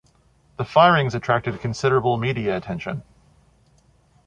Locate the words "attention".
2.57-3.03